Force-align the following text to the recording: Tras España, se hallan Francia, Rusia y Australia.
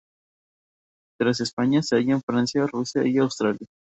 Tras 1.19 1.41
España, 1.41 1.83
se 1.83 1.95
hallan 1.97 2.23
Francia, 2.23 2.65
Rusia 2.65 3.05
y 3.05 3.19
Australia. 3.19 3.67